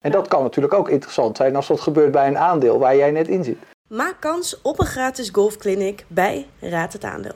[0.00, 3.10] En dat kan natuurlijk ook interessant zijn als dat gebeurt bij een aandeel waar jij
[3.10, 3.56] net in zit.
[3.88, 7.34] Maak kans op een gratis golfclinic bij Raad het Aandeel.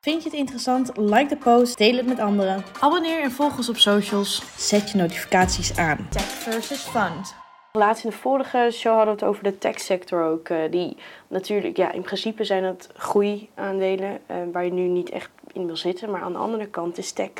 [0.00, 0.96] Vind je het interessant?
[0.96, 2.64] Like de post, deel het met anderen.
[2.80, 4.42] Abonneer en volg ons op socials.
[4.56, 6.06] Zet je notificaties aan.
[6.10, 7.45] Tech versus fund.
[7.76, 10.48] Laatst in de vorige show hadden we het over de techsector ook.
[10.48, 10.96] eh, die
[11.28, 15.76] natuurlijk, ja, in principe zijn dat groeiaandelen uh, waar je nu niet echt in wil
[15.76, 16.10] zitten.
[16.10, 17.30] Maar aan de andere kant is tech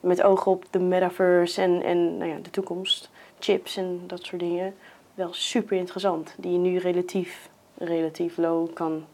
[0.00, 4.40] met oog op de metaverse en, en nou ja, de toekomst, chips en dat soort
[4.40, 4.74] dingen,
[5.14, 6.34] wel super interessant.
[6.38, 9.04] Die je nu relatief, relatief low kan.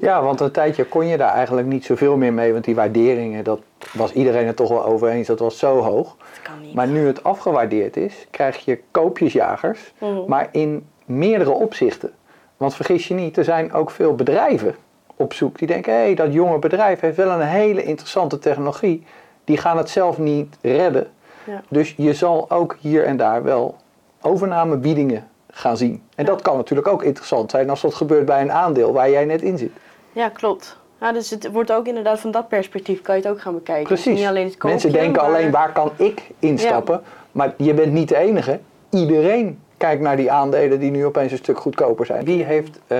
[0.00, 3.44] Ja, want een tijdje kon je daar eigenlijk niet zoveel meer mee, want die waarderingen,
[3.44, 3.60] dat
[3.92, 6.16] was iedereen het toch wel over eens, dat was zo hoog.
[6.18, 6.74] Dat kan niet.
[6.74, 10.18] Maar nu het afgewaardeerd is, krijg je koopjesjagers, Mhm.
[10.26, 12.12] maar in meerdere opzichten.
[12.56, 14.74] Want vergis je niet, er zijn ook veel bedrijven
[15.16, 19.04] op zoek die denken, hé, hey, dat jonge bedrijf heeft wel een hele interessante technologie.
[19.44, 21.06] Die gaan het zelf niet redden.
[21.44, 21.62] Ja.
[21.68, 23.76] Dus je zal ook hier en daar wel
[24.20, 25.28] overnamebiedingen
[25.58, 26.02] gaan zien.
[26.14, 29.24] En dat kan natuurlijk ook interessant zijn als dat gebeurt bij een aandeel waar jij
[29.24, 29.70] net in zit.
[30.12, 30.76] Ja, klopt.
[31.00, 33.84] Ja, dus het wordt ook inderdaad van dat perspectief kan je het ook gaan bekijken.
[33.84, 34.18] Precies.
[34.18, 37.02] Niet alleen het koopje, Mensen denken maar- alleen waar kan ik instappen.
[37.32, 38.60] Maar je bent niet de enige.
[38.90, 42.24] Iedereen kijkt naar die aandelen die nu opeens een stuk goedkoper zijn.
[42.24, 42.98] Wie heeft eh,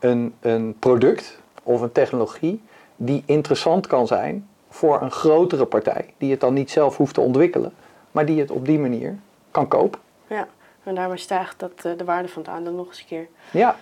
[0.00, 2.62] een, een product of een technologie
[2.96, 6.14] die interessant kan zijn voor een grotere partij.
[6.18, 7.72] Die het dan niet zelf hoeft te ontwikkelen.
[8.10, 9.14] Maar die het op die manier
[9.50, 10.00] kan kopen.
[10.26, 10.46] Ja,
[10.84, 13.28] en daarmee stijgt dat, eh, de waarde van het aandeel nog eens een keer.
[13.50, 13.76] Ja,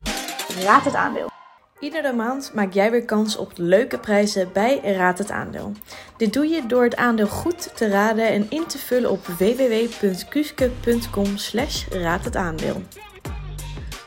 [0.65, 1.31] Raad het aandeel.
[1.83, 5.73] Iedere maand maak jij weer kans op leuke prijzen bij Raad het Aandeel.
[6.17, 11.37] Dit doe je door het aandeel goed te raden en in te vullen op www.kuske.com
[11.37, 12.83] slash raad het aandeel.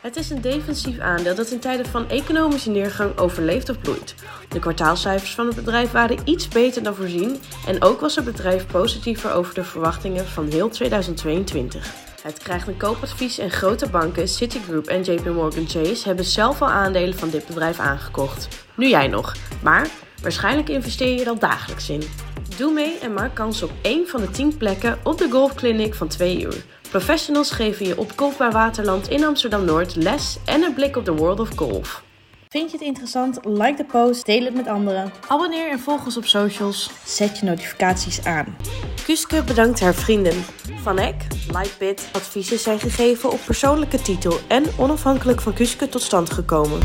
[0.02, 4.16] Het is een defensief aandeel dat in tijden van economische neergang overleeft of bloeit.
[4.50, 8.68] De kwartaalcijfers van het bedrijf waren iets beter dan voorzien en ook was het bedrijf
[8.68, 12.05] positiever over de verwachtingen van heel 2022.
[12.26, 16.70] Het krijgt een koopadvies en grote banken, Citigroup en JP Morgan Chase hebben zelf al
[16.70, 18.48] aandelen van dit bedrijf aangekocht.
[18.76, 19.88] Nu jij nog, maar
[20.22, 22.02] waarschijnlijk investeer je er al dagelijks in.
[22.58, 26.08] Doe mee en maak kans op één van de 10 plekken op de golfclinic van
[26.08, 26.66] 2 uur.
[26.90, 31.40] Professionals geven je op Golfbaar Waterland in Amsterdam-Noord les en een blik op de world
[31.40, 32.04] of golf.
[32.50, 33.40] Vind je het interessant?
[33.44, 35.12] Like de post, deel het met anderen.
[35.28, 36.90] Abonneer en volg ons op socials.
[37.04, 38.56] Zet je notificaties aan.
[39.06, 40.46] Kuske bedankt haar vrienden.
[40.84, 41.16] Van Eck,
[41.52, 46.80] Lightbit, adviezen zijn gegeven op persoonlijke titel en onafhankelijk van Kuske tot stand gekomen.